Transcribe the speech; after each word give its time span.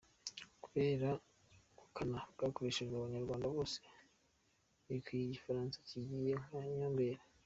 Kubera 0.63 1.09
ubukana 1.77 2.19
bwakoreshejwe 2.33 2.95
abanyarwanda 2.97 3.45
bose 3.55 3.77
bibwiyeko 4.85 5.25
igifaransa 5.29 5.77
kigiye 5.87 6.33
nka 6.45 6.57
nyomberi. 6.79 7.21